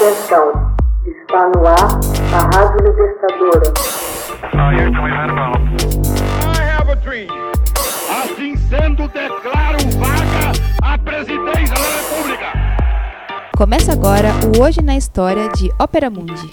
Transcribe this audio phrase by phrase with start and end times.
[0.00, 0.48] Atenção,
[1.04, 2.00] está no ar
[2.32, 3.68] a Rádio Libertadora.
[8.08, 10.52] Assim sendo, declaro vaga
[10.82, 12.46] a presidência da República.
[13.54, 16.50] Começa agora o Hoje na História de Ópera Mundi.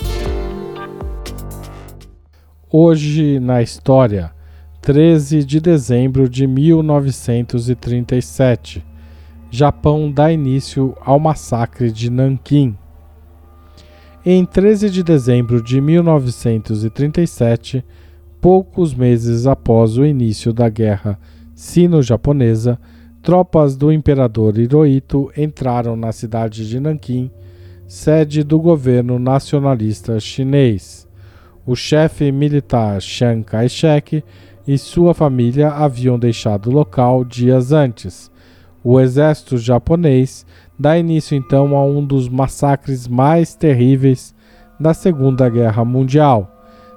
[2.69, 4.33] Hoje na História,
[4.81, 8.85] 13 de dezembro de 1937.
[9.49, 12.77] Japão dá início ao massacre de Nanquim.
[14.29, 17.81] Em 13 de dezembro de 1937,
[18.41, 21.17] poucos meses após o início da Guerra
[21.55, 22.77] Sino-Japonesa,
[23.21, 27.31] tropas do imperador Hirohito entraram na cidade de Nanquim,
[27.87, 31.07] sede do governo nacionalista chinês.
[31.65, 34.25] O chefe militar Chiang Kai-shek
[34.67, 38.29] e sua família haviam deixado o local dias antes
[38.89, 40.45] o exército japonês
[40.79, 44.33] dá início então a um dos massacres mais terríveis
[44.79, 46.49] da Segunda Guerra Mundial.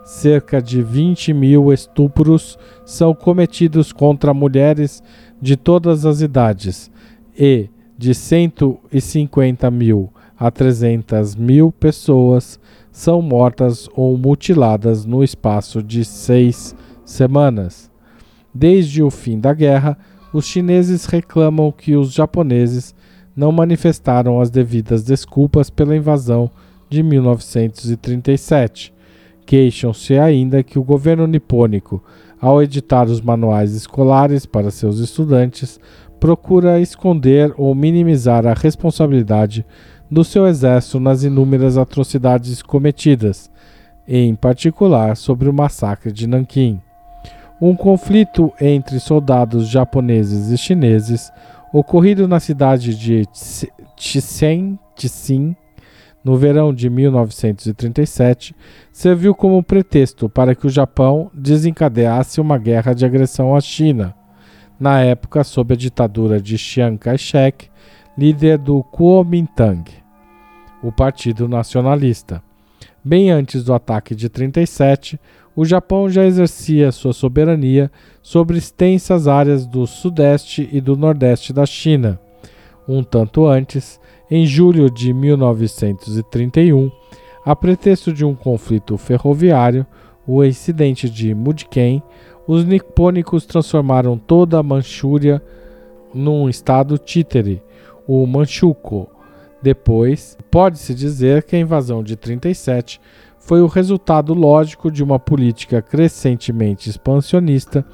[0.05, 5.03] Cerca de 20 mil estupros são cometidos contra mulheres
[5.43, 6.89] de todas as idades
[7.37, 12.61] e de 150 mil a 300 mil pessoas
[12.93, 16.73] são mortas ou mutiladas no espaço de seis
[17.05, 17.91] semanas.
[18.55, 19.99] Desde o fim da guerra,
[20.33, 22.95] os chineses reclamam que os japoneses
[23.35, 26.51] não manifestaram as devidas desculpas pela invasão
[26.89, 28.93] de 1937.
[29.47, 32.03] Queixam-se ainda que o governo nipônico,
[32.41, 35.81] ao editar os manuais escolares para seus estudantes,
[36.19, 39.65] procura esconder ou minimizar a responsabilidade
[40.11, 43.51] do seu exército nas inúmeras atrocidades cometidas,
[44.07, 46.81] em particular sobre o massacre de Nanquim.
[47.61, 51.31] Um conflito entre soldados japoneses e chineses,
[51.71, 53.27] ocorrido na cidade de
[53.97, 55.55] Tsen, Tsin,
[56.25, 58.55] no verão de 1937,
[58.91, 64.15] serviu como pretexto para que o Japão desencadeasse uma guerra de agressão à China,
[64.79, 67.69] na época sob a ditadura de Chiang Kai-shek,
[68.17, 69.85] líder do Kuomintang,
[70.83, 72.43] o Partido Nacionalista.
[73.03, 75.19] Bem antes do ataque de 37,
[75.57, 77.91] o Japão já exercia sua soberania
[78.21, 82.21] sobre extensas áreas do sudeste e do nordeste da China.
[82.87, 83.99] Um tanto antes,
[84.31, 86.91] em julho de 1931,
[87.43, 89.87] a pretexto de um conflito ferroviário,
[90.27, 92.03] o incidente de Mudken,
[92.47, 95.43] os nipônicos transformaram toda a Manchúria
[96.13, 97.63] num estado títere,
[98.07, 99.09] o Manchukuo.
[99.63, 103.01] Depois, pode-se dizer que a invasão de 37
[103.39, 107.85] foi o resultado lógico de uma política crescentemente expansionista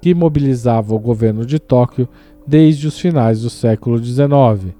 [0.00, 2.08] que mobilizava o governo de Tóquio
[2.46, 4.74] desde os finais do século XIX.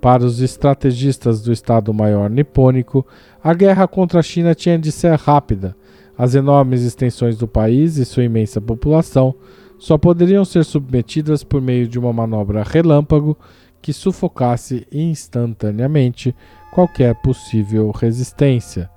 [0.00, 3.04] Para os estrategistas do Estado-Maior nipônico,
[3.42, 5.74] a guerra contra a China tinha de ser rápida.
[6.16, 9.34] As enormes extensões do país e sua imensa população
[9.78, 13.36] só poderiam ser submetidas por meio de uma manobra relâmpago
[13.80, 16.34] que sufocasse instantaneamente
[16.72, 18.90] qualquer possível resistência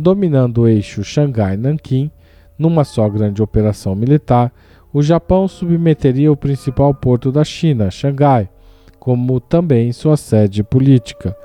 [0.00, 2.10] dominando o eixo Xangai-Nanquim,
[2.58, 4.52] numa só grande operação militar,
[4.92, 8.48] o Japão submeteria o principal porto da China, Xangai,
[8.98, 11.36] como também sua sede política.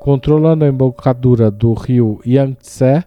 [0.00, 3.04] Controlando a embocadura do rio Yangtze,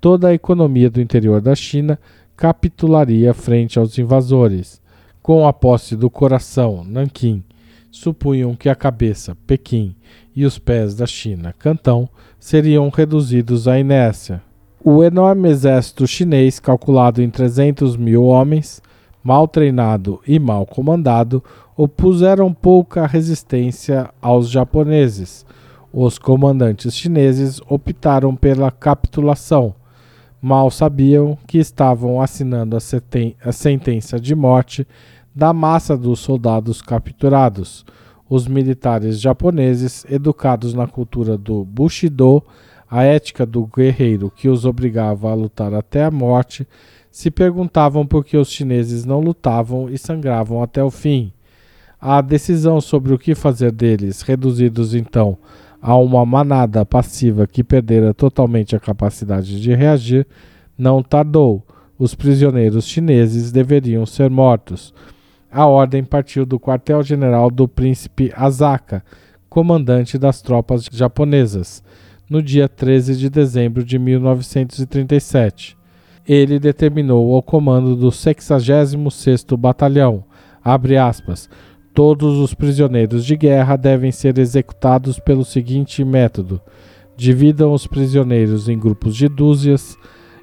[0.00, 1.98] toda a economia do interior da China
[2.36, 4.80] capitularia frente aos invasores.
[5.22, 7.44] Com a posse do coração, Nanquim,
[7.92, 9.94] supunham que a cabeça, Pequim,
[10.34, 12.08] e os pés da China, Cantão,
[12.40, 14.42] seriam reduzidos à inércia.
[14.82, 18.82] O enorme exército chinês, calculado em 300 mil homens,
[19.22, 21.44] mal treinado e mal comandado,
[21.76, 25.46] opuseram pouca resistência aos japoneses.
[25.92, 29.74] Os comandantes chineses optaram pela capitulação.
[30.40, 32.80] Mal sabiam que estavam assinando a,
[33.48, 34.86] a sentença de morte
[35.34, 37.84] da massa dos soldados capturados.
[38.28, 42.42] Os militares japoneses, educados na cultura do Bushido,
[42.90, 46.66] a ética do guerreiro que os obrigava a lutar até a morte,
[47.10, 51.32] se perguntavam por que os chineses não lutavam e sangravam até o fim.
[52.00, 55.38] A decisão sobre o que fazer deles, reduzidos então
[55.82, 60.26] a uma manada passiva que perdera totalmente a capacidade de reagir,
[60.78, 61.66] não tardou.
[61.98, 64.94] Os prisioneiros chineses deveriam ser mortos.
[65.54, 69.04] A ordem partiu do quartel-general do príncipe Asaka,
[69.50, 71.84] comandante das tropas japonesas,
[72.26, 75.76] no dia 13 de dezembro de 1937.
[76.26, 80.24] Ele determinou ao comando do 66º Batalhão,
[80.64, 81.50] aspas,
[81.92, 86.62] todos os prisioneiros de guerra devem ser executados pelo seguinte método:
[87.14, 89.98] Dividam os prisioneiros em grupos de dúzias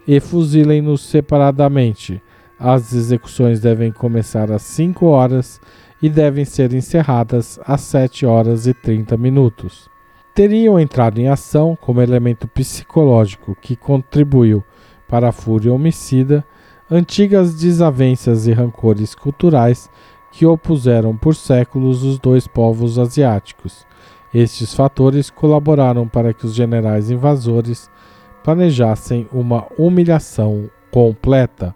[0.07, 2.21] e fuzilem-nos separadamente.
[2.59, 5.61] As execuções devem começar às 5 horas
[6.01, 9.89] e devem ser encerradas às 7 horas e 30 minutos.
[10.35, 14.63] Teriam entrado em ação como elemento psicológico que contribuiu
[15.07, 16.43] para a fúria homicida
[16.91, 19.89] antigas desavenças e rancores culturais
[20.31, 23.85] que opuseram por séculos os dois povos asiáticos.
[24.33, 27.89] Estes fatores colaboraram para que os generais invasores
[28.43, 31.75] planejassem uma humilhação completa.